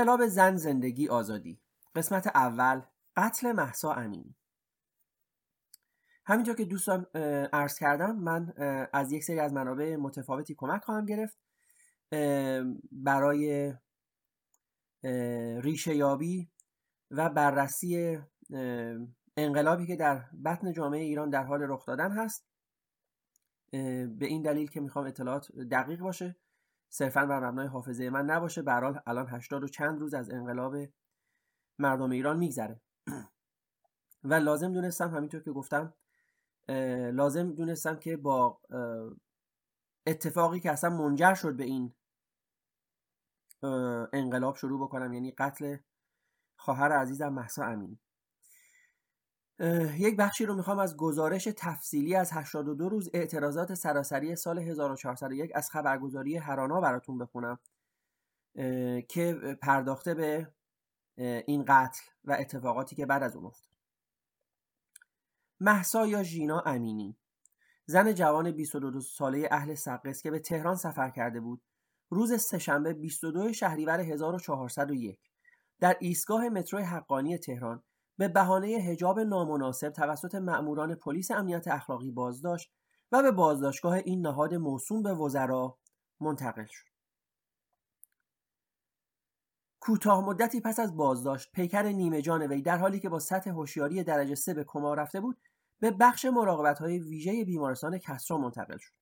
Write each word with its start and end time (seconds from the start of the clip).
انقلاب 0.00 0.26
زن 0.26 0.56
زندگی 0.56 1.08
آزادی. 1.08 1.60
قسمت 1.94 2.26
اول 2.26 2.82
قتل 3.16 3.52
محسا 3.52 3.92
امینی 3.92 4.36
همینطور 6.26 6.54
که 6.54 6.64
دوستان 6.64 7.06
عرض 7.52 7.78
کردم 7.78 8.16
من 8.16 8.52
از 8.92 9.12
یک 9.12 9.24
سری 9.24 9.40
از 9.40 9.52
منابع 9.52 9.96
متفاوتی 9.96 10.54
کمک 10.58 10.82
خواهم 10.84 11.06
گرفت. 11.06 11.38
برای 12.92 13.74
ریشه 15.62 15.94
یابی 15.94 16.50
و 17.10 17.30
بررسی 17.30 18.18
انقلابی 19.36 19.86
که 19.86 19.96
در 19.96 20.24
بطن 20.44 20.72
جامعه 20.72 21.00
ایران 21.00 21.30
در 21.30 21.44
حال 21.44 21.60
رخ 21.62 21.86
دادن 21.86 22.12
هست. 22.12 22.46
به 23.72 24.26
این 24.26 24.42
دلیل 24.42 24.70
که 24.70 24.80
می‌خوام 24.80 25.06
اطلاعات 25.06 25.52
دقیق 25.52 26.00
باشه. 26.00 26.36
صرفا 26.92 27.26
بر 27.26 27.50
مبنای 27.50 27.66
حافظه 27.66 28.10
من 28.10 28.24
نباشه. 28.24 28.62
به 28.62 29.00
الان 29.06 29.28
هشتاد 29.28 29.64
و 29.64 29.68
چند 29.68 30.00
روز 30.00 30.14
از 30.14 30.30
انقلاب 30.30 30.76
مردم 31.78 32.10
ایران 32.10 32.38
میگذره. 32.38 32.80
و 34.24 34.34
لازم 34.34 34.72
دونستم 34.72 35.14
همینطور 35.14 35.42
که 35.42 35.52
گفتم 35.52 35.94
لازم 37.12 37.52
دونستم 37.52 37.96
که 37.96 38.16
با 38.16 38.60
اتفاقی 40.06 40.60
که 40.60 40.70
اصلا 40.70 40.90
منجر 40.90 41.34
شد 41.34 41.56
به 41.56 41.64
این 41.64 41.94
انقلاب 44.12 44.56
شروع 44.56 44.80
بکنم. 44.86 45.12
یعنی 45.12 45.30
قتل 45.30 45.76
خواهر 46.56 46.92
عزیزم 46.92 47.28
محسا 47.28 47.64
امینی. 47.64 48.00
یک 49.98 50.16
بخشی 50.16 50.46
رو 50.46 50.54
می‌خوام 50.54 50.78
از 50.78 50.96
گزارش 50.96 51.48
تفصیلی 51.56 52.14
از 52.14 52.32
82 52.32 52.88
روز 52.88 53.10
اعتراضات 53.14 53.74
سراسری 53.74 54.36
سال 54.36 54.58
1401 54.58 55.52
از 55.54 55.70
خبرگزاری 55.70 56.36
هرانا 56.36 56.80
براتون 56.80 57.18
بخونم 57.18 57.58
که 59.08 59.56
پرداخته 59.62 60.14
به 60.14 60.52
این 61.46 61.64
قتل 61.68 62.02
و 62.24 62.36
اتفاقاتی 62.40 62.96
که 62.96 63.06
بعد 63.06 63.22
از 63.22 63.36
اون 63.36 63.46
افتاد. 63.46 63.70
محسا 65.60 66.06
یا 66.06 66.22
ژینا 66.22 66.60
امینی. 66.60 67.16
زن 67.86 68.14
جوان 68.14 68.50
22 68.50 69.00
ساله 69.00 69.48
اهل 69.50 69.74
سقس 69.74 70.22
که 70.22 70.30
به 70.30 70.38
تهران 70.38 70.76
سفر 70.76 71.10
کرده 71.10 71.40
بود 71.40 71.62
روز 72.10 72.42
سهشنبه 72.42 72.92
22 72.92 73.52
شهریور 73.52 74.00
1401 74.00 75.18
در 75.80 75.96
ایستگاه 76.00 76.48
مترو 76.48 76.78
حقانی 76.78 77.38
تهران 77.38 77.82
به 78.20 78.28
بهانه 78.28 78.66
هجاب 78.66 79.20
نامناسب 79.20 79.90
توسط 79.90 80.34
مأموران 80.34 80.94
پلیس 80.94 81.30
امنیت 81.30 81.68
اخلاقی 81.68 82.10
بازداشت 82.10 82.72
و 83.12 83.22
به 83.22 83.30
بازداشتگاه 83.30 83.94
این 83.94 84.26
نهاد 84.26 84.54
موسوم 84.54 85.02
به 85.02 85.14
وزرا 85.14 85.78
منتقل 86.20 86.66
شد. 86.66 86.86
کوتاه 89.80 90.24
مدتی 90.24 90.60
پس 90.60 90.80
از 90.80 90.96
بازداشت 90.96 91.52
پیکر 91.52 91.82
نیمه 91.82 92.22
جان 92.22 92.42
وی 92.42 92.62
در 92.62 92.78
حالی 92.78 93.00
که 93.00 93.08
با 93.08 93.18
سطح 93.18 93.50
هوشیاری 93.50 94.04
درجه 94.04 94.34
سه 94.34 94.54
به 94.54 94.64
کما 94.64 94.94
رفته 94.94 95.20
بود 95.20 95.40
به 95.78 95.90
بخش 95.90 96.24
مراقبت 96.24 96.78
های 96.78 96.98
ویژه 96.98 97.44
بیمارستان 97.44 97.98
کسرا 97.98 98.38
منتقل 98.38 98.78
شد. 98.78 98.94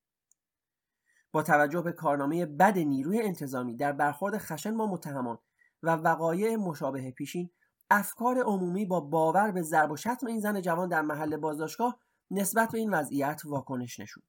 با 1.32 1.42
توجه 1.42 1.82
به 1.82 1.92
کارنامه 1.92 2.46
بد 2.46 2.78
نیروی 2.78 3.22
انتظامی 3.22 3.76
در 3.76 3.92
برخورد 3.92 4.38
خشن 4.38 4.76
با 4.76 4.86
متهمان 4.86 5.38
و 5.82 5.90
وقایع 5.90 6.56
مشابه 6.56 7.10
پیشین 7.10 7.50
افکار 7.90 8.38
عمومی 8.38 8.84
با 8.84 9.00
باور 9.00 9.50
به 9.50 9.62
ضرب 9.62 9.90
و 9.90 9.96
شتم 9.96 10.26
این 10.26 10.40
زن 10.40 10.60
جوان 10.60 10.88
در 10.88 11.02
محل 11.02 11.36
بازداشتگاه 11.36 12.00
نسبت 12.30 12.72
به 12.72 12.78
این 12.78 12.94
وضعیت 12.94 13.42
واکنش 13.44 14.00
نشون 14.00 14.22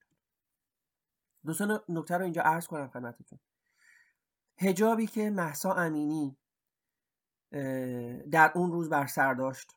دوستان 1.45 1.79
نکته 1.89 2.17
رو 2.17 2.23
اینجا 2.23 2.41
عرض 2.41 2.67
کنم 2.67 2.87
خدمتتون. 2.87 3.39
هجابی 4.57 5.07
که 5.07 5.29
محسا 5.29 5.73
امینی 5.73 6.37
در 8.31 8.51
اون 8.55 8.71
روز 8.71 8.89
بر 8.89 9.07
سر 9.07 9.33
داشت 9.33 9.75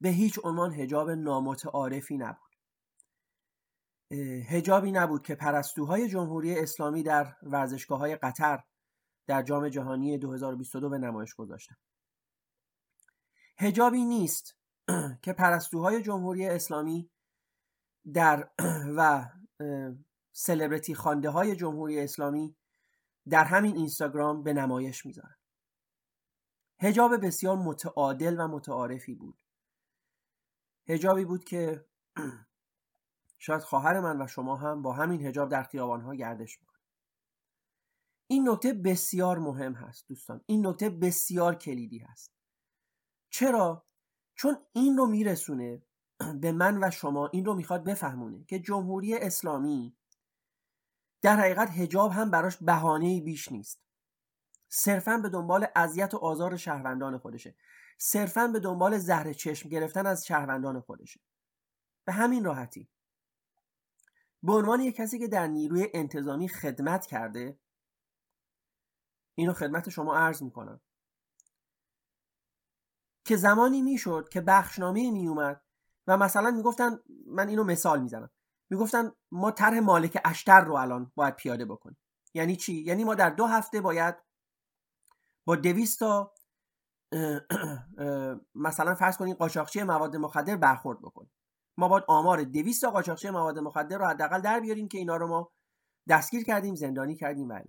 به 0.00 0.08
هیچ 0.08 0.38
عنوان 0.44 0.72
هجاب 0.72 1.10
نامتعارفی 1.10 2.16
نبود. 2.16 2.54
هجابی 4.48 4.92
نبود 4.92 5.22
که 5.22 5.34
پرستوهای 5.34 6.08
جمهوری 6.08 6.58
اسلامی 6.58 7.02
در 7.02 7.36
ورزشگاه 7.42 7.98
های 7.98 8.16
قطر 8.16 8.62
در 9.26 9.42
جام 9.42 9.68
جهانی 9.68 10.18
2022 10.18 10.88
به 10.88 10.98
نمایش 10.98 11.34
گذاشتند 11.34 11.78
هجابی 13.56 14.04
نیست 14.04 14.56
که 15.22 15.32
پرستوهای 15.32 16.02
جمهوری 16.02 16.48
اسلامی 16.48 17.10
در 18.12 18.50
و 18.96 19.30
سلبریتی 20.32 20.94
خانده 20.94 21.30
های 21.30 21.56
جمهوری 21.56 22.00
اسلامی 22.00 22.56
در 23.28 23.44
همین 23.44 23.76
اینستاگرام 23.76 24.42
به 24.42 24.52
نمایش 24.52 25.06
می‌ذارن. 25.06 25.36
هجاب 26.78 27.26
بسیار 27.26 27.56
متعادل 27.56 28.36
و 28.40 28.48
متعارفی 28.48 29.14
بود. 29.14 29.42
هجابی 30.88 31.24
بود 31.24 31.44
که 31.44 31.84
شاید 33.38 33.62
خواهر 33.62 34.00
من 34.00 34.22
و 34.22 34.26
شما 34.26 34.56
هم 34.56 34.82
با 34.82 34.92
همین 34.92 35.26
هجاب 35.26 35.48
در 35.48 35.68
ها 35.82 36.14
گردش 36.14 36.60
می‌کنید 36.60 36.74
این 38.26 38.48
نکته 38.48 38.72
بسیار 38.72 39.38
مهم 39.38 39.74
هست 39.74 40.08
دوستان. 40.08 40.40
این 40.46 40.66
نکته 40.66 40.90
بسیار 40.90 41.54
کلیدی 41.54 41.98
هست. 41.98 42.33
چرا؟ 43.34 43.84
چون 44.34 44.56
این 44.72 44.96
رو 44.96 45.06
میرسونه 45.06 45.82
به 46.40 46.52
من 46.52 46.84
و 46.84 46.90
شما 46.90 47.28
این 47.32 47.44
رو 47.44 47.54
می‌خواد 47.54 47.84
بفهمونه 47.84 48.44
که 48.44 48.58
جمهوری 48.58 49.14
اسلامی 49.14 49.96
در 51.22 51.36
حقیقت 51.36 51.70
هجاب 51.70 52.12
هم 52.12 52.30
براش 52.30 52.56
بهانه 52.56 53.20
بیش 53.20 53.52
نیست. 53.52 53.82
صرفا 54.68 55.16
به 55.16 55.28
دنبال 55.28 55.66
اذیت 55.74 56.14
و 56.14 56.16
آزار 56.16 56.56
شهروندان 56.56 57.18
خودشه. 57.18 57.54
صرفا 57.98 58.46
به 58.46 58.60
دنبال 58.60 58.98
زهر 58.98 59.32
چشم 59.32 59.68
گرفتن 59.68 60.06
از 60.06 60.26
شهروندان 60.26 60.80
خودشه. 60.80 61.20
به 62.04 62.12
همین 62.12 62.44
راحتی. 62.44 62.88
به 64.42 64.52
عنوان 64.52 64.80
یک 64.80 64.96
کسی 64.96 65.18
که 65.18 65.28
در 65.28 65.46
نیروی 65.46 65.88
انتظامی 65.94 66.48
خدمت 66.48 67.06
کرده 67.06 67.58
اینو 69.34 69.52
خدمت 69.52 69.88
شما 69.88 70.16
عرض 70.16 70.42
می‌کنم. 70.42 70.80
که 73.24 73.36
زمانی 73.36 73.82
می‌شد 73.82 74.28
که 74.28 74.40
بخشنامه 74.40 75.10
می 75.10 75.28
اومد 75.28 75.62
و 76.06 76.16
مثلا 76.16 76.50
می‌گفتن 76.50 76.98
من 77.26 77.48
اینو 77.48 77.64
مثال 77.64 78.02
می‌زنم. 78.02 78.30
می‌گفتن 78.70 79.12
ما 79.30 79.50
طرح 79.50 79.80
مالک 79.80 80.20
اشتر 80.24 80.60
رو 80.60 80.74
الان 80.74 81.12
باید 81.14 81.36
پیاده 81.36 81.64
بکنیم. 81.64 81.98
یعنی 82.34 82.56
چی؟ 82.56 82.74
یعنی 82.74 83.04
ما 83.04 83.14
در 83.14 83.30
دو 83.30 83.46
هفته 83.46 83.80
باید 83.80 84.14
با 85.46 85.56
دویست 85.56 85.98
تا 85.98 86.32
مثلا 88.54 88.94
فرض 88.94 89.16
کنید 89.16 89.36
قاچاقچی 89.36 89.82
مواد 89.82 90.16
مخدر 90.16 90.56
برخورد 90.56 90.98
بکنیم. 90.98 91.30
ما 91.76 91.88
باید 91.88 92.04
آمار 92.08 92.42
200 92.42 92.82
تا 92.82 92.90
قاچاقچی 92.90 93.30
مواد 93.30 93.58
مخدر 93.58 93.98
رو 93.98 94.06
حداقل 94.06 94.40
در 94.40 94.60
بیاریم 94.60 94.88
که 94.88 94.98
اینا 94.98 95.16
رو 95.16 95.26
ما 95.26 95.52
دستگیر 96.08 96.44
کردیم 96.44 96.74
زندانی 96.74 97.16
کردیم 97.16 97.48
و 97.48 97.60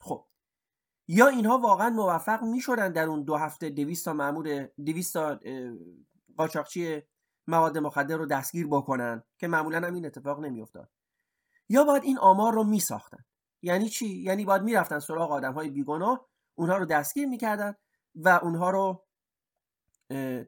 خب 0.00 0.26
یا 1.08 1.28
اینها 1.28 1.58
واقعا 1.58 1.90
موفق 1.90 2.42
می‌شدن 2.42 2.92
در 2.92 3.04
اون 3.04 3.22
دو 3.22 3.36
هفته 3.36 3.70
200 3.70 4.04
تا 4.04 4.12
مامور 4.12 4.68
200 4.86 5.14
تا 5.14 5.40
قاچاقچی 6.36 7.02
مواد 7.46 7.78
مخدر 7.78 8.16
رو 8.16 8.26
دستگیر 8.26 8.66
بکنن 8.66 9.22
که 9.38 9.48
معمولا 9.48 9.86
هم 9.86 9.94
این 9.94 10.06
اتفاق 10.06 10.40
نمیافتاد. 10.40 10.90
یا 11.68 11.84
باید 11.84 12.04
این 12.04 12.18
آمار 12.18 12.54
رو 12.54 12.64
میساختن. 12.64 13.24
یعنی 13.62 13.88
چی؟ 13.88 14.06
یعنی 14.06 14.44
باید 14.44 14.62
می‌رفتن 14.62 14.98
سراغ 14.98 15.32
آدم 15.32 15.52
های 15.52 15.70
بیگناه 15.70 16.28
اونها 16.54 16.76
رو 16.78 16.84
دستگیر 16.84 17.28
می‌کردن 17.28 17.74
و 18.14 18.28
اونها 18.28 18.70
رو 18.70 19.06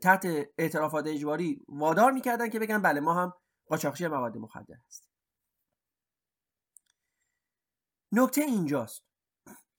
تحت 0.02 0.26
اعترافات 0.58 1.06
اجباری 1.06 1.64
وادار 1.68 2.12
می‌کردن 2.12 2.50
که 2.50 2.58
بگن 2.58 2.82
بله 2.82 3.00
ما 3.00 3.14
هم 3.14 3.32
قاچاقچی 3.66 4.08
مواد 4.08 4.36
مخدر 4.36 4.76
هستیم. 4.86 5.10
نکته 8.12 8.40
اینجاست. 8.40 9.13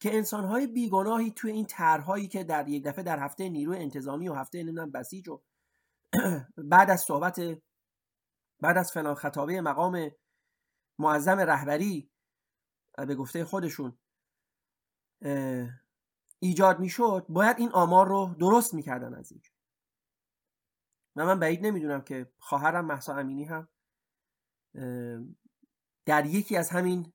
که 0.06 0.16
انسانهای 0.16 0.68
بیگناهی 0.68 1.31
توی 1.31 1.52
این 1.52 1.66
طرحهایی 1.66 2.28
که 2.28 2.44
در 2.44 2.68
یک 2.68 2.84
دفعه 2.84 3.04
در 3.04 3.19
هفته 3.19 3.50
نیروی 3.50 3.78
انتظامی 3.78 4.30
و 4.30 4.34
هفته 4.34 4.63
نمی‌دونم 4.63 4.92
بسیج 4.92 5.30
و 5.30 5.42
بعد 6.72 6.90
از 6.90 7.02
صحبت 7.02 7.42
بعد 8.60 8.78
از 8.78 8.92
فلان 8.92 9.16
خطابه 9.16 9.62
مقام 9.62 10.12
معظم 11.00 11.40
رهبری 11.40 12.12
به 12.98 13.16
گفته 13.16 13.46
خودشون 13.46 13.98
ایجاد 16.40 16.80
می‌شد 16.80 17.25
باید 17.30 17.60
این 17.60 17.69
آمار 17.72 18.07
رو 18.07 18.36
درست 18.40 18.74
می‌کردن 18.74 19.13
از 19.13 19.31
اینجا. 19.31 19.52
و 21.16 21.25
من 21.25 21.40
بعید 21.40 21.66
نمی‌دونم 21.66 22.02
که 22.02 22.31
خواهرم 22.40 22.86
محسا 22.86 23.16
امینی 23.16 23.44
هم 23.46 23.68
در 26.06 26.25
یکی 26.25 26.57
از 26.57 26.69
همین 26.69 27.13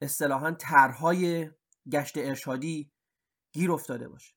اصطلاحا 0.00 0.52
طرحهای 0.52 1.50
گشت 1.92 2.18
ارشادی 2.18 2.92
گیر 3.52 3.72
افتاده 3.72 4.08
باشه. 4.08 4.34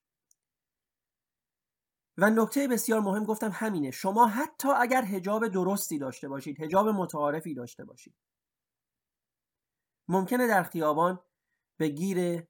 و 2.18 2.30
نکته 2.30 2.68
بسیار 2.68 3.00
مهم 3.00 3.24
گفتم 3.24 3.50
همینه. 3.52 3.90
شما 3.90 4.26
حتی 4.26 4.68
اگر 4.68 5.04
هجاب 5.04 5.48
درستی 5.48 5.98
داشته 5.98 6.28
باشید 6.28 6.60
هجاب 6.60 6.88
متعارفی 6.88 7.54
داشته 7.54 7.84
باشید 7.84 8.14
ممکنه 10.08 10.46
در 10.46 10.62
خیابان 10.62 11.20
به 11.76 11.88
گیر 11.88 12.48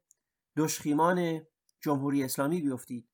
دشخیمان 0.56 1.47
جمهوری 1.81 2.25
اسلامی 2.25 2.61
بیفتید 2.61 3.09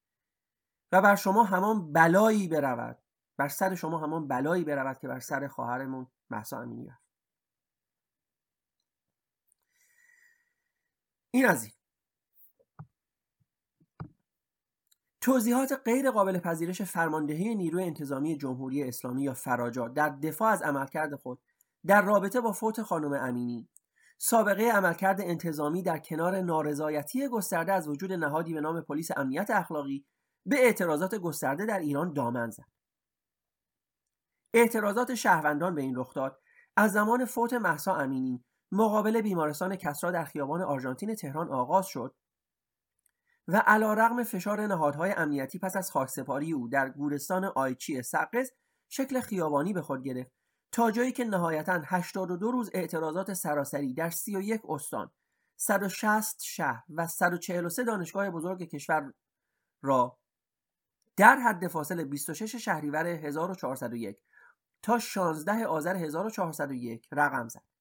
و 0.93 1.03
بر 1.03 1.17
شما 1.17 1.45
همان 1.45 1.93
بلایی 1.93 2.49
برود 2.49 2.99
بر 3.39 3.49
سر 3.49 3.75
شما 3.75 3.99
همان 3.99 4.29
بلایی 4.29 4.65
برود 4.65 4.99
که 4.99 5.09
بر 5.09 5.21
سر 5.21 5.49
خواهرمون 5.49 6.07
محسا 6.31 6.61
امینی 6.61 6.87
رفت. 6.87 7.06
این 11.37 11.47
از 11.47 11.65
این. 11.65 11.73
توضیحات 15.21 15.73
غیر 15.85 16.11
قابل 16.11 16.39
پذیرش 16.39 16.83
فرماندهی 16.83 17.55
نیروی 17.55 17.85
انتظامی 17.85 18.37
جمهوری 18.37 18.85
اسلامی 18.85 19.23
یا 19.23 19.35
فراجا 19.35 19.89
در 19.89 20.09
دفاع 20.09 20.53
از 20.53 20.63
عملکرد 20.63 21.15
خود 21.15 21.41
در 21.87 22.03
رابطه 22.03 22.41
با 22.41 22.53
فوت 22.53 22.83
خانم 22.83 23.13
امینی. 23.13 23.69
سابقه 24.19 24.71
عملکرد 24.71 25.21
انتظامی 25.21 25.83
در 25.83 25.99
کنار 25.99 26.41
نارضایتی 26.41 27.29
گسترده 27.29 27.73
از 27.73 27.89
وجود 27.89 28.13
نهادی 28.13 28.55
به 28.55 28.61
نام 28.61 28.81
پلیس 28.81 29.11
امنیت 29.17 29.51
اخلاقی 29.51 30.07
به 30.47 30.57
اعتراضات 30.57 31.15
گسترده 31.15 31.67
در 31.67 31.79
ایران 31.79 32.13
دامن 32.13 32.51
زد. 32.51 32.71
اعتراضات 34.55 35.15
شهروندان 35.15 35.75
به 35.75 35.83
این 35.83 35.97
رخداد 35.97 36.41
از 36.77 36.93
زمان 36.93 37.25
فوت 37.25 37.53
محسا 37.53 37.95
امینی 37.95 38.45
مقابل 38.77 39.21
بیمارستان 39.21 39.77
کسرا 39.77 40.11
در 40.11 40.25
خیابان 40.25 40.63
آرژانتین 40.63 41.15
تهران 41.15 41.49
آغاز 41.49 41.87
شد 41.87 42.15
و 43.49 43.63
علا 43.67 43.95
رغم 43.95 44.23
فشار 44.23 44.67
نهادهای 44.67 45.13
امنیتی 45.13 45.59
پس 45.59 45.77
از 45.77 45.91
خاکسپاری 45.91 46.53
او 46.53 46.69
در 46.69 46.89
گورستان 46.89 47.45
آیچی 47.45 48.03
سقز 48.03 48.51
شکل 48.89 49.21
خیابانی 49.21 49.73
به 49.73 49.83
خود 49.83 50.03
گرفت 50.05 50.31
تا 50.73 50.91
جایی 50.91 51.13
که 51.13 51.25
نهایتا 51.25 51.81
82 51.87 52.51
روز 52.51 52.71
اعتراضات 52.75 53.33
سراسری 53.35 53.95
در 53.95 54.11
31 54.11 54.61
استان 54.69 55.11
160 55.57 56.43
شهر 56.43 56.85
و 56.89 57.07
143 57.07 57.85
دانشگاه 57.85 58.31
بزرگ 58.31 58.63
کشور 58.63 59.13
را 59.83 60.19
در 61.17 61.37
حد 61.37 61.69
فاصل 61.69 62.05
26 62.05 62.57
شهریور 62.57 63.07
1401 63.07 64.17
تا 64.83 64.99
16 64.99 65.67
آذر 65.67 65.97
1401 65.97 67.09
رقم 67.13 67.49
زد. 67.49 67.76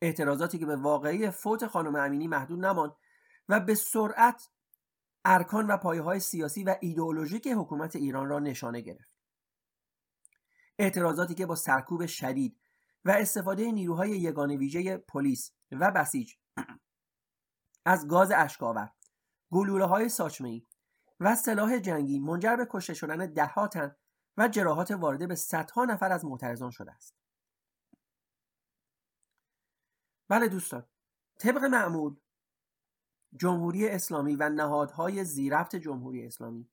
اعتراضاتی 0.00 0.58
که 0.58 0.66
به 0.66 0.76
واقعی 0.76 1.30
فوت 1.30 1.66
خانم 1.66 1.96
امینی 1.96 2.28
محدود 2.28 2.64
نماند 2.64 2.92
و 3.48 3.60
به 3.60 3.74
سرعت 3.74 4.50
ارکان 5.24 5.66
و 5.66 5.76
پایه 5.76 6.02
های 6.02 6.20
سیاسی 6.20 6.64
و 6.64 6.76
ایدئولوژیک 6.80 7.48
حکومت 7.48 7.96
ایران 7.96 8.28
را 8.28 8.38
نشانه 8.38 8.80
گرفت. 8.80 9.12
اعتراضاتی 10.78 11.34
که 11.34 11.46
با 11.46 11.54
سرکوب 11.54 12.06
شدید 12.06 12.60
و 13.04 13.10
استفاده 13.10 13.72
نیروهای 13.72 14.10
یگان 14.10 14.50
ویژه 14.50 14.96
پلیس 14.96 15.52
و 15.72 15.90
بسیج 15.90 16.34
از 17.84 18.08
گاز 18.08 18.32
اشکاور، 18.36 18.90
گلوله 19.50 19.84
های 19.84 20.08
ساچمه‌ای 20.08 20.66
و 21.20 21.36
سلاح 21.36 21.78
جنگی 21.78 22.18
منجر 22.18 22.56
به 22.56 22.66
کشته 22.70 22.94
شدن 22.94 23.32
دهاتن 23.32 23.96
و 24.36 24.48
جراحات 24.48 24.90
وارده 24.90 25.26
به 25.26 25.34
صدها 25.34 25.84
نفر 25.84 26.12
از 26.12 26.24
معترضان 26.24 26.70
شده 26.70 26.92
است. 26.92 27.14
بله 30.28 30.48
دوستان. 30.48 30.86
طبق 31.38 31.64
معمول 31.64 32.16
جمهوری 33.36 33.88
اسلامی 33.88 34.36
و 34.36 34.48
نهادهای 34.48 35.24
زیرفت 35.24 35.76
جمهوری 35.76 36.26
اسلامی 36.26 36.70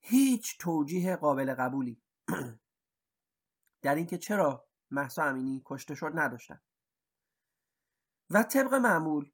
هیچ 0.00 0.58
توجیه 0.58 1.16
قابل 1.16 1.54
قبولی 1.54 2.02
در 3.82 3.94
اینکه 3.94 4.18
چرا 4.18 4.68
محسا 4.90 5.22
امینی 5.24 5.62
کشته 5.64 5.94
شد 5.94 6.12
نداشتن. 6.14 6.60
و 8.30 8.42
طبق 8.42 8.74
معمول 8.74 9.30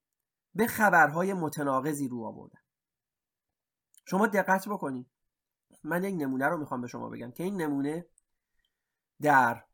به 0.54 0.66
خبرهای 0.66 1.32
متناقضی 1.32 2.08
رو 2.08 2.24
آوردن. 2.24 2.60
شما 4.04 4.26
دقت 4.26 4.68
بکنید. 4.68 5.10
من 5.84 6.04
یک 6.04 6.14
نمونه 6.14 6.46
رو 6.46 6.56
می‌خوام 6.56 6.80
به 6.80 6.86
شما 6.86 7.08
بگم 7.08 7.30
که 7.30 7.44
این 7.44 7.62
نمونه 7.62 8.06
در 9.22 9.64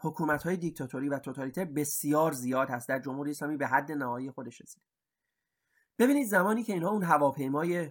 حکومت 0.00 0.42
های 0.42 0.56
دیکتاتوری 0.56 1.08
و 1.08 1.18
توتالیتر 1.18 1.64
بسیار 1.64 2.32
زیاد 2.32 2.70
هست. 2.70 2.88
در 2.88 2.98
جمهوری 2.98 3.30
اسلامی 3.30 3.56
به 3.56 3.66
حد 3.66 3.92
نهایی 3.92 4.30
خودش 4.30 4.60
رسید. 4.60 4.82
ببینید 5.98 6.26
زمانی 6.26 6.62
که 6.62 6.72
اینها 6.72 6.90
اون 6.90 7.02
هواپیمای 7.02 7.90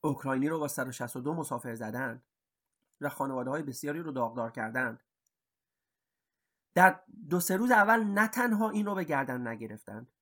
اوکراینی 0.00 0.48
رو 0.48 0.58
با 0.58 0.68
162 0.68 1.34
مسافر 1.34 1.74
زدن 1.74 2.22
و 3.00 3.08
خانواده 3.08 3.50
های 3.50 3.62
بسیاری 3.62 4.00
رو 4.00 4.12
داغدار 4.12 4.50
کردند 4.50 5.02
در 6.74 7.00
دو 7.30 7.40
سه 7.40 7.56
روز 7.56 7.70
اول 7.70 8.04
نه 8.04 8.28
تنها 8.28 8.70
این 8.70 8.86
رو 8.86 8.94
به 8.94 9.04
گردن 9.04 9.48
نگرفتند 9.48 10.12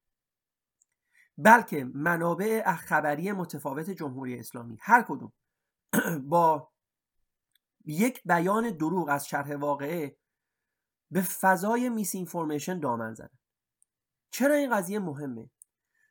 بلکه 1.38 1.84
منابع 1.84 2.74
خبری 2.74 3.32
متفاوت 3.32 3.90
جمهوری 3.90 4.38
اسلامی. 4.38 4.78
هر 4.80 5.02
کدوم 5.02 5.32
با 6.28 6.72
یک 7.84 8.22
بیان 8.24 8.70
دروغ 8.70 9.08
از 9.08 9.28
شرح 9.28 9.56
واقعه 9.56 10.16
به 11.12 11.22
فضای 11.22 11.88
میس 11.88 12.14
اینفورمیشن 12.14 12.80
دامن 12.80 13.14
زدن 13.14 13.38
چرا 14.30 14.54
این 14.54 14.76
قضیه 14.76 14.98
مهمه؟ 14.98 15.50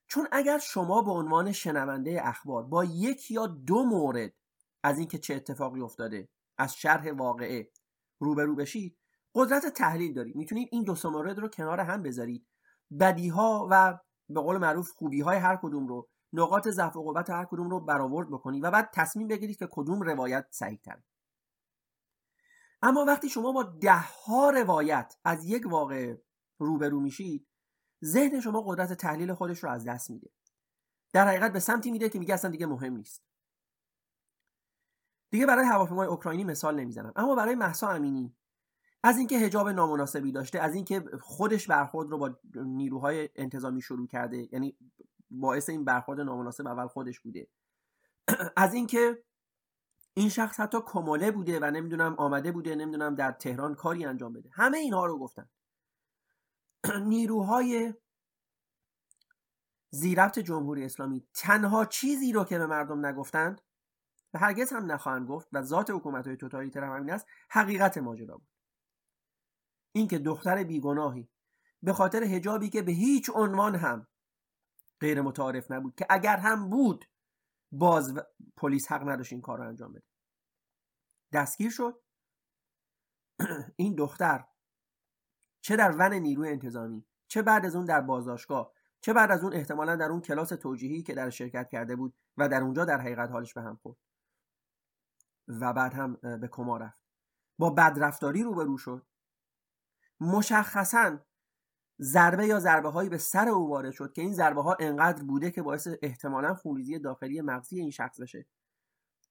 چون 0.08 0.28
اگر 0.32 0.58
شما 0.58 1.02
به 1.02 1.12
عنوان 1.12 1.52
شنونده 1.52 2.28
اخبار 2.28 2.64
با 2.64 2.84
یک 2.86 3.32
یا 3.32 3.48
دو 3.48 3.84
مورد 3.84 4.34
از 4.84 5.00
اینکه 5.00 5.18
چه 5.18 5.36
اتفاقی 5.36 5.82
افتاده 5.82 6.30
از 6.58 6.76
شرح 6.76 7.12
واقعه 7.12 7.72
روبرو 8.20 8.56
بشید 8.56 8.98
قدرت 9.36 9.66
تحلیل 9.66 10.14
دارید. 10.14 10.36
می‌تونید 10.36 10.70
این 10.72 10.84
دو 10.84 10.96
مورد 11.04 11.40
رو 11.40 11.48
کنار 11.48 11.80
هم 11.80 12.04
بذارید. 12.04 12.48
بدیها 13.00 13.68
و 13.72 14.00
به 14.30 14.42
قول 14.42 14.58
معروف 14.58 14.90
خوبی 14.90 15.22
های 15.22 15.38
هر 15.38 15.60
کدوم 15.62 15.88
رو 15.88 16.10
نقاط 16.34 16.68
ضعف 16.68 16.96
و 16.96 17.04
قوت 17.04 17.30
هر 17.30 17.46
کدوم 17.46 17.70
رو 17.70 17.80
برآورد 17.80 18.28
بکنید 18.28 18.64
و 18.64 18.72
بعد 18.72 18.90
تصمیم 18.94 19.28
بگیرید 19.28 19.58
که 19.58 19.68
کدوم 19.72 20.02
روایت 20.02 20.46
صحیح 20.52 20.80
تره 20.84 21.04
اما 22.82 23.06
وقتی 23.06 23.30
شما 23.30 23.52
با 23.52 23.64
ده 23.64 24.00
ها 24.00 24.50
روایت 24.50 25.18
از 25.24 25.46
یک 25.46 25.64
واقع 25.66 26.16
روبرو 26.60 27.00
میشید 27.00 27.48
ذهن 28.06 28.40
شما 28.40 28.62
قدرت 28.62 28.94
تحلیل 28.94 29.34
خودش 29.34 29.64
رو 29.64 29.70
از 29.70 29.86
دست 29.86 30.10
میده. 30.10 30.32
در 31.14 31.28
حقیقت 31.28 31.54
به 31.54 31.60
سمتی 31.60 31.92
میده 31.92 32.10
که 32.10 32.20
میگه 32.20 32.34
اصلا 32.34 32.52
دیگه 32.52 32.66
مهم 32.66 32.94
نیست. 32.94 33.24
دیگه 35.32 35.46
برای 35.46 35.66
هواپیمای 35.66 36.08
اوکراینی 36.08 36.44
مثال 36.44 36.80
نمی‌زنم. 36.80 37.14
اما 37.16 37.36
برای 37.36 37.56
محسا 37.56 37.90
امینی 37.90 38.36
از 39.04 39.18
اینکه 39.18 39.40
حجاب 39.40 39.70
نامناسبی 39.70 40.32
داشته 40.32 40.60
از 40.60 40.76
اینکه 40.76 41.04
خودش 41.22 41.68
برخورد 41.68 42.10
رو 42.10 42.18
با 42.18 42.40
نیروهای 42.56 43.30
انتظامی 43.36 43.82
شروع 43.82 44.08
کرده 44.08 44.50
یعنی 44.52 44.78
باعث 45.30 45.70
این 45.70 45.86
برخورد 45.86 46.20
نامناسب 46.20 46.68
اول 46.68 46.88
خودش 46.88 47.20
بوده 47.20 47.48
از 48.58 48.74
اینکه 48.74 49.24
این 50.14 50.30
شخص 50.30 50.60
حتی 50.60 50.78
کماله 50.86 51.32
بوده 51.32 51.60
و 51.60 51.72
نمی‌دونم 51.72 52.16
آمده 52.16 52.52
بوده 52.52 52.76
نمی‌دونم 52.76 53.16
در 53.16 53.32
تهران 53.32 53.76
کاری 53.76 54.06
انجام 54.06 54.34
بده. 54.34 54.50
همه 54.54 54.78
اینها 54.78 55.06
رو 55.06 55.20
گفتن. 55.20 55.50
نیروهای 57.06 57.94
زیرفت 59.90 60.40
جمهوری 60.40 60.86
اسلامی 60.86 61.28
تنها 61.34 61.86
چیزی 61.86 62.32
رو 62.32 62.44
که 62.44 62.58
به 62.58 62.66
مردم 62.66 63.06
نگفتند 63.06 63.62
و 64.34 64.40
هرگز 64.40 64.74
هم 64.74 64.92
نخواهند 64.92 65.28
گفت 65.28 65.48
و 65.52 65.62
ذات 65.62 65.90
حکومت 65.90 66.28
های 66.28 66.38
توتالیتر 66.38 66.84
هم 66.84 66.96
همین 66.96 67.14
است 67.14 67.28
حقیقت 67.50 67.98
ماجرا 67.98 68.38
بود. 68.38 68.48
اینکه 69.92 70.20
دختر 70.20 70.64
بیگناهی 70.64 71.30
به 71.84 71.94
خاطر 71.94 72.24
هجابی 72.24 72.70
که 72.70 72.82
به 72.82 72.92
هیچ 72.92 73.30
عنوان 73.34 73.76
هم 73.76 74.08
غیر 75.00 75.22
متعارف 75.22 75.72
نبود 75.72 75.96
که 75.96 76.06
اگر 76.10 76.38
هم 76.38 76.70
بود 76.70 77.06
باز 77.72 78.14
پلیس 78.58 78.92
حق 78.92 79.10
نداشت 79.10 79.34
این 79.34 79.42
کار 79.42 79.58
رو 79.58 79.68
انجام 79.68 79.94
بده. 79.94 80.08
دستگیر 81.34 81.70
شد. 81.70 82.02
این 83.76 83.96
دختر 83.96 84.46
چه 85.62 85.76
در 85.76 85.92
ون 85.92 86.14
نیروی 86.14 86.50
انتظامی 86.50 87.06
چه 87.28 87.42
بعد 87.42 87.66
از 87.66 87.76
اون 87.76 87.86
در 87.86 88.02
بازداشتگاه 88.02 88.74
چه 89.02 89.14
بعد 89.14 89.32
از 89.32 89.44
اون 89.44 89.54
احتمالا 89.54 89.96
در 89.96 90.10
اون 90.12 90.22
کلاس 90.22 90.50
توجیهی 90.50 91.04
که 91.04 91.14
در 91.14 91.30
شرکت 91.30 91.70
کرده 91.70 91.96
بود 91.96 92.14
و 92.38 92.50
در 92.50 92.62
اونجا 92.62 92.86
در 92.86 93.02
حقیقت 93.02 93.30
حالش 93.30 93.54
به 93.54 93.62
هم 93.62 93.76
خورد. 93.76 93.98
و 95.48 95.74
بعد 95.74 95.94
هم 95.94 96.14
به 96.14 96.48
کما 96.48 96.78
رفت. 96.78 97.02
با 97.58 97.70
بدرفتاری 97.70 98.44
روبرو 98.44 98.78
شد. 98.78 99.08
مشخصا 100.20 101.20
ضربه 102.02 102.48
یا 102.48 102.60
ضربه 102.60 102.90
هایی 102.90 103.10
به 103.10 103.18
سر 103.18 103.50
او 103.50 103.70
وارد 103.70 103.92
شد 103.92 104.14
که 104.14 104.22
این 104.22 104.34
ضربه 104.34 104.62
ها 104.62 104.78
انقدر 104.80 105.24
بوده 105.24 105.52
که 105.52 105.62
باعث 105.62 105.88
احتمالا 106.02 106.54
خونریزی 106.56 107.00
داخلی 107.00 107.42
مغزی 107.42 107.80
این 107.80 107.92
شخص 107.92 108.22
بشه. 108.22 108.46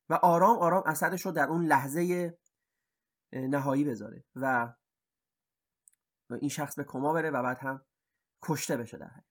و 0.08 0.14
آرام 0.14 0.58
آرام 0.58 0.82
اثرش 0.86 1.26
رو 1.26 1.32
در 1.32 1.48
اون 1.48 1.66
لحظه 1.66 2.38
نهایی 3.32 3.84
بذاره 3.84 4.24
و 4.36 4.74
این 6.40 6.48
شخص 6.48 6.74
به 6.74 6.84
کما 6.84 7.12
بره 7.12 7.30
و 7.30 7.42
بعد 7.42 7.58
هم 7.58 7.86
کشته 8.42 8.76
بشه 8.76 8.98
در 8.98 9.06
حقیقت. 9.06 9.24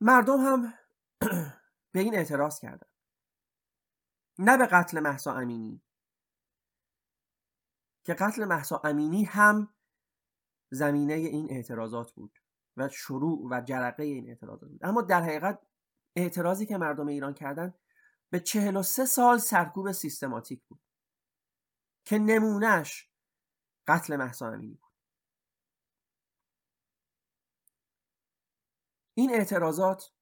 مردم 0.00 0.38
هم 0.40 0.74
به 1.92 2.00
این 2.00 2.14
اعتراض 2.14 2.60
کردن. 2.60 2.88
نه 4.38 4.56
به 4.56 4.66
قتل 4.66 5.00
محسا 5.00 5.34
امینی. 5.34 5.82
که 8.04 8.14
قتل 8.14 8.44
محسا 8.44 8.80
امینی 8.84 9.24
هم 9.24 9.75
زمینه 10.76 11.14
این 11.14 11.50
اعتراضات 11.50 12.12
بود 12.12 12.38
و 12.76 12.88
شروع 12.88 13.48
و 13.50 13.60
جرقه 13.60 14.02
این 14.02 14.28
اعتراضات 14.28 14.70
بود. 14.70 14.84
اما 14.84 15.02
در 15.02 15.22
حقیقت 15.22 15.66
اعتراضی 16.16 16.66
که 16.66 16.76
مردم 16.78 17.06
ایران 17.06 17.34
کردن 17.34 17.74
به 18.30 18.40
43 18.40 19.04
سال 19.04 19.38
سرکوب 19.38 19.92
سیستماتیک 19.92 20.62
بود 20.68 20.80
که 22.04 22.18
نمونهش 22.18 23.10
قتل 23.86 24.16
محسا 24.16 24.48
امینی 24.48 24.74
بود. 24.74 24.92
این 29.14 29.30
اعتراضات 29.34 30.12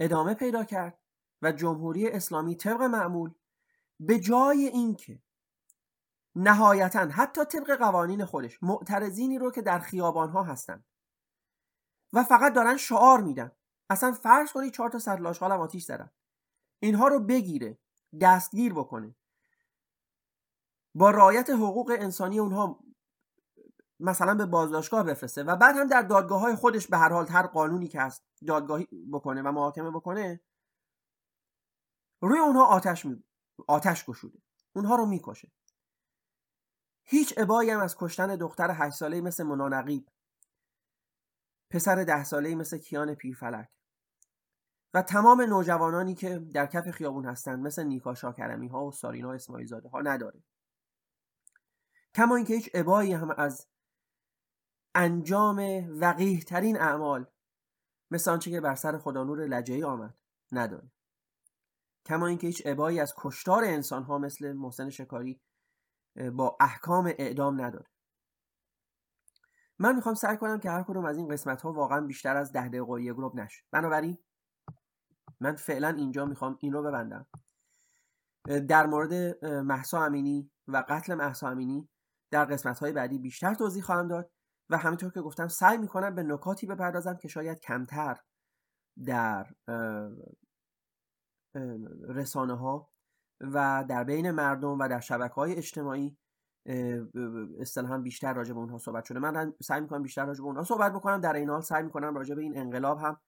ادامه 0.00 0.34
پیدا 0.34 0.64
کرد 0.64 0.98
و 1.42 1.52
جمهوری 1.52 2.08
اسلامی 2.08 2.56
طبق 2.56 2.82
معمول 2.82 3.34
به 4.00 4.20
جای 4.20 4.66
اینکه 4.66 5.22
نهایتا 6.34 7.00
حتی 7.00 7.44
طبق 7.44 7.76
قوانین 7.76 8.24
خودش 8.24 8.62
معترضینی 8.62 9.38
رو 9.38 9.50
که 9.50 9.62
در 9.62 9.78
خیابان 9.78 10.30
ها 10.30 10.42
هستن. 10.42 10.84
و 12.12 12.24
فقط 12.24 12.52
دارن 12.52 12.76
شعار 12.76 13.20
میدن. 13.20 13.52
اصلا 13.90 14.12
فرض 14.12 14.52
کنید 14.52 14.72
چهار 14.72 14.90
تا 14.90 14.98
سرلاشخال 14.98 15.52
هم 15.52 15.60
آتیش 15.60 15.84
زدن. 15.84 16.10
اینها 16.82 17.08
رو 17.08 17.20
بگیره 17.20 17.78
دستگیر 18.20 18.74
بکنه. 18.74 19.16
با 20.94 21.10
رعایت 21.10 21.50
حقوق 21.50 21.96
انسانی 21.98 22.38
اونها 22.38 22.80
مثلا 24.00 24.34
به 24.34 24.46
بازداشتگاه 24.46 25.02
بفرسته 25.02 25.42
و 25.42 25.56
بعد 25.56 25.76
هم 25.76 25.86
در 25.86 26.02
دادگاه 26.02 26.40
های 26.40 26.54
خودش 26.54 26.86
به 26.86 26.98
هر 26.98 27.08
حال 27.12 27.28
هر 27.28 27.46
قانونی 27.46 27.88
که 27.88 28.00
هست 28.00 28.24
دادگاهی 28.46 28.88
بکنه 29.12 29.42
و 29.42 29.52
محاکمه 29.52 29.90
بکنه 29.90 30.40
روی 32.20 32.38
اونها 32.38 32.64
آتش 32.64 33.06
می... 33.06 33.24
آتش 33.68 34.04
گشوده. 34.04 34.38
اونها 34.72 34.96
رو 34.96 35.06
می‌کشه. 35.06 35.52
هیچ 37.10 37.34
ابایی 37.36 37.70
هم 37.70 37.80
از 37.80 37.96
کشتن 37.98 38.36
دختر 38.36 38.70
هشت 38.74 38.96
ساله 38.96 39.20
مثل 39.20 39.44
منانقیب 39.44 40.08
پسر 41.70 42.04
ده 42.04 42.24
ساله 42.24 42.54
مثل 42.54 42.78
کیان 42.78 43.14
پیرفلک. 43.14 43.68
و 44.94 45.02
تمام 45.02 45.40
نوجوانانی 45.40 46.14
که 46.14 46.38
در 46.38 46.66
کف 46.66 46.90
خیابون 46.90 47.26
هستند 47.26 47.66
مثل 47.66 47.84
نیکا 47.84 48.14
شاکرمی 48.14 48.68
ها 48.68 48.84
و 48.84 48.92
سارینا 48.92 49.32
اسماعیل 49.32 49.66
زاده 49.66 49.88
ها 49.88 50.00
نداره. 50.00 50.42
کما 52.14 52.36
اینکه 52.36 52.54
هیچ 52.54 52.70
ابایی 52.74 53.12
هم 53.12 53.30
از 53.30 53.66
انجام 54.94 55.58
وقیه 56.00 56.40
ترین 56.40 56.80
اعمال 56.80 57.26
مثل 58.10 58.30
آنچه 58.30 58.50
که 58.50 58.60
بر 58.60 58.74
سر 58.74 58.98
خدانور 58.98 59.46
لجهی 59.46 59.84
آمد 59.84 60.14
نداره. 60.52 60.90
کما 62.06 62.26
اینکه 62.26 62.46
هیچ 62.46 62.62
ابایی 62.64 63.00
از 63.00 63.14
کشتار 63.16 63.64
انسان 63.64 64.02
ها 64.02 64.18
مثل 64.18 64.52
محسن 64.52 64.90
شکاری 64.90 65.40
با 66.16 66.56
احکام 66.60 67.06
اعدام 67.18 67.60
نداره. 67.60 67.86
من 69.78 69.96
می‌خوام 69.96 70.14
سعی 70.14 70.36
کنم 70.36 70.60
که 70.60 70.70
هر 70.70 70.82
کدوم 70.82 71.04
از 71.04 71.16
این 71.16 71.28
قسمت 71.28 71.62
ها 71.62 71.72
واقعا 71.72 72.00
بیشتر 72.00 72.36
از 72.36 72.52
ده 72.52 72.68
دقیقه 72.68 73.02
یک 73.02 73.12
گروب 73.12 73.40
نشه. 73.40 73.64
بنابراین 73.70 74.18
من 75.40 75.56
فعلا 75.56 75.88
اینجا 75.88 76.24
می‌خوام 76.24 76.58
این 76.60 76.72
رو 76.72 76.82
ببندم. 76.82 77.26
در 78.68 78.86
مورد 78.86 79.44
محسا 79.44 80.04
امینی 80.04 80.50
و 80.68 80.84
قتل 80.88 81.14
محسا 81.14 81.48
امینی 81.48 81.88
در 82.30 82.44
قسمت 82.44 82.78
های 82.78 82.92
بعدی 82.92 83.18
بیشتر 83.18 83.54
توضیح 83.54 83.82
خواهم 83.82 84.08
داد 84.08 84.30
و 84.70 84.76
همینطور 84.76 85.12
که 85.12 85.20
گفتم 85.20 85.48
سعی 85.48 85.78
می‌کنم 85.78 86.14
به 86.14 86.22
نکاتی 86.22 86.66
بپردازم 86.66 87.16
که 87.16 87.28
شاید 87.28 87.60
کمتر 87.60 88.20
در 89.04 89.54
رسانه 92.08 92.56
ها 92.56 92.92
و 93.40 93.84
در 93.88 94.04
بین 94.04 94.30
مردم 94.30 94.78
و 94.78 94.88
در 94.88 95.00
شبکه 95.00 95.34
های 95.34 95.54
اجتماعی 95.54 96.16
اصطلاحا 97.60 97.98
بیشتر 97.98 98.34
راجع 98.34 98.52
به 98.52 98.58
اونها 98.58 98.78
صحبت 98.78 99.04
شده. 99.04 99.18
من 99.18 99.54
سعی 99.62 99.80
می‌کنم 99.80 100.02
بیشتر 100.02 100.24
راجع 100.24 100.40
به 100.40 100.46
اونها 100.46 100.64
صحبت 100.64 100.92
بکنم. 100.92 101.20
در 101.20 101.32
این 101.32 101.50
حال 101.50 101.60
سعی 101.60 101.82
می‌کنم 101.82 102.14
راجع 102.14 102.34
به 102.34 102.42
این 102.42 102.58
انقلاب 102.58 102.98
هم 102.98 103.20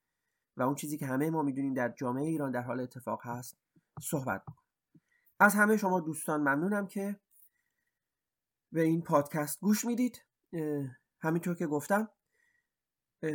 و 0.56 0.62
اون 0.62 0.74
چیزی 0.74 0.98
که 0.98 1.06
همه 1.06 1.30
ما 1.30 1.42
می‌دونیم 1.42 1.74
در 1.74 1.88
جامعه 1.88 2.24
ایران 2.24 2.50
در 2.50 2.62
حال 2.62 2.80
اتفاق 2.80 3.20
هست 3.26 3.58
صحبت 4.00 4.42
بکنم. 4.42 4.64
از 5.40 5.54
همه 5.54 5.76
شما 5.76 6.00
دوستان 6.00 6.40
ممنونم 6.40 6.86
که 6.86 7.20
به 8.72 8.82
این 8.82 9.02
پادکست 9.02 9.60
گوش 9.60 9.84
می‌دید. 9.84 10.24
همینطور 11.20 11.54
که 11.54 11.66
گفتم 11.66 12.08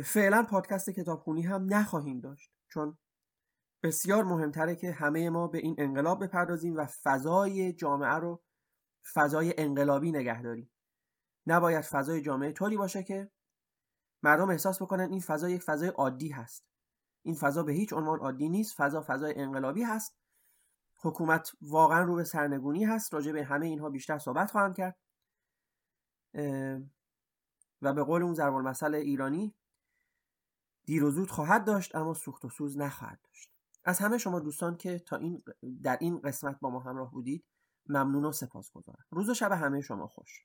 فعلا 0.04 0.42
پادکست 0.42 0.90
کتابخونی 0.90 1.42
هم 1.42 1.74
نخواهیم 1.74 2.20
داشت. 2.20 2.50
چون 2.68 2.98
بسیار 3.82 4.24
مهمتره 4.24 4.76
که 4.76 4.92
همه 4.92 5.30
ما 5.30 5.48
به 5.48 5.58
این 5.58 5.74
انقلاب 5.78 6.24
بپردازیم 6.24 6.76
و 6.76 6.86
فضای 6.86 7.72
جامعه 7.72 8.14
رو 8.14 8.42
فضای 9.14 9.54
انقلابی 9.58 10.12
نگه 10.12 10.42
داریم. 10.42 10.70
نباید 11.46 11.84
فضای 11.84 12.22
جامعه 12.22 12.52
طوری 12.52 12.76
باشه 12.76 13.02
که 13.02 13.30
مردم 14.22 14.50
احساس 14.50 14.82
بکنن 14.82 15.10
این 15.10 15.20
فضا 15.20 15.48
یک 15.48 15.62
فضای 15.62 15.88
عادی 15.88 16.28
هست. 16.28 16.64
این 17.22 17.34
فضا 17.34 17.62
به 17.62 17.72
هیچ 17.72 17.92
عنوان 17.92 18.18
عادی 18.18 18.48
نیست 18.48 18.74
فضا 18.76 19.04
فضای 19.06 19.34
انقلابی 19.36 19.82
هست. 19.82 20.16
حکومت 20.96 21.52
واقعا 21.60 22.02
رو 22.02 22.14
به 22.14 22.24
سرنگونی 22.24 22.84
هست 22.84 23.14
راجع 23.14 23.32
به 23.32 23.44
همه 23.44 23.66
اینها 23.66 23.90
بیشتر 23.90 24.18
صحبت 24.18 24.50
خواهم 24.50 24.72
کرد. 24.72 24.96
و 27.82 27.92
به 27.92 28.02
قول 28.04 28.22
اون 28.22 28.34
ضرب 28.34 28.54
مسئله 28.54 28.98
ایرانی 28.98 29.54
دیر 30.84 31.04
و 31.04 31.10
زود 31.10 31.30
خواهد 31.30 31.64
داشت 31.64 31.94
اما 31.94 32.14
سوخت 32.14 32.44
و 32.44 32.48
سوز 32.48 32.78
نخواهد 32.78 33.20
داشت. 33.24 33.57
از 33.88 33.98
همه 33.98 34.18
شما 34.18 34.40
دوستان 34.40 34.76
که 34.76 34.98
تا 34.98 35.16
این 35.16 35.42
در 35.82 35.98
این 36.00 36.20
قسمت 36.20 36.60
با 36.60 36.70
ما 36.70 36.80
همراه 36.80 37.10
بودید 37.10 37.44
ممنون 37.88 38.24
و 38.24 38.32
سپاسگزارم. 38.32 39.04
روز 39.10 39.28
و 39.28 39.34
شب 39.34 39.52
همه 39.52 39.80
شما 39.80 40.06
خوش. 40.06 40.44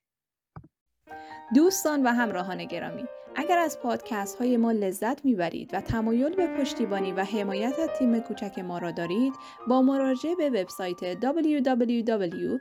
دوستان 1.55 2.03
و 2.03 2.07
همراهان 2.07 2.65
گرامی 2.65 3.03
اگر 3.35 3.57
از 3.57 3.79
پادکست 3.79 4.37
های 4.37 4.57
ما 4.57 4.71
لذت 4.71 5.25
می‌برید 5.25 5.73
و 5.73 5.81
تمایل 5.81 6.35
به 6.35 6.47
پشتیبانی 6.47 7.11
و 7.11 7.23
حمایت 7.23 7.79
از 7.79 7.89
تیم 7.99 8.19
کوچک 8.19 8.59
ما 8.59 8.77
را 8.77 8.91
دارید 8.91 9.33
با 9.67 9.81
مراجعه 9.81 10.35
به 10.35 10.49
وبسایت 10.49 11.19
www.patreon.com 11.19 12.53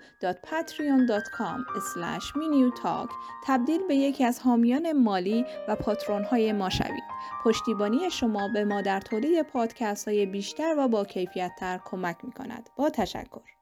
talk 2.83 3.11
تبدیل 3.47 3.81
به 3.89 3.97
یکی 3.97 4.25
از 4.25 4.41
حامیان 4.41 4.93
مالی 4.93 5.45
و 5.69 5.77
پاترون 5.77 6.25
های 6.25 6.53
ما 6.53 6.71
شوید. 6.71 7.05
پشتیبانی 7.45 8.11
شما 8.11 8.49
به 8.49 8.65
ما 8.65 8.83
در 8.83 9.01
تولید 9.01 9.43
پادکست 9.43 10.09
های 10.09 10.27
بیشتر 10.27 10.75
و 10.79 10.89
با 10.89 11.05
کیفیت 11.05 11.53
تر 11.59 11.81
کمک 11.85 12.17
می 12.23 12.33
کند 12.33 12.71
با 12.77 12.91
تشکر. 12.91 13.62